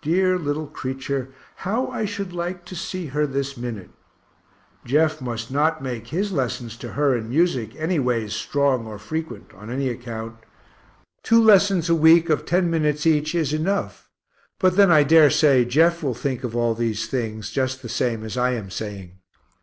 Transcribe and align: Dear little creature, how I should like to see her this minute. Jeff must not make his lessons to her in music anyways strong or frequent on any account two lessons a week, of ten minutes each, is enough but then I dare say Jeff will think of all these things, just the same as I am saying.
Dear 0.00 0.38
little 0.38 0.66
creature, 0.68 1.34
how 1.66 1.88
I 1.88 2.06
should 2.06 2.32
like 2.32 2.64
to 2.64 2.74
see 2.74 3.08
her 3.08 3.26
this 3.26 3.58
minute. 3.58 3.90
Jeff 4.86 5.20
must 5.20 5.50
not 5.50 5.82
make 5.82 6.06
his 6.08 6.32
lessons 6.32 6.78
to 6.78 6.92
her 6.92 7.14
in 7.14 7.28
music 7.28 7.76
anyways 7.76 8.32
strong 8.32 8.86
or 8.86 8.98
frequent 8.98 9.52
on 9.52 9.68
any 9.68 9.90
account 9.90 10.36
two 11.22 11.42
lessons 11.42 11.90
a 11.90 11.94
week, 11.94 12.30
of 12.30 12.46
ten 12.46 12.70
minutes 12.70 13.06
each, 13.06 13.34
is 13.34 13.52
enough 13.52 14.08
but 14.58 14.76
then 14.76 14.90
I 14.90 15.02
dare 15.02 15.28
say 15.28 15.66
Jeff 15.66 16.02
will 16.02 16.14
think 16.14 16.42
of 16.42 16.56
all 16.56 16.74
these 16.74 17.06
things, 17.06 17.50
just 17.50 17.82
the 17.82 17.90
same 17.90 18.24
as 18.24 18.38
I 18.38 18.52
am 18.54 18.70
saying. 18.70 19.18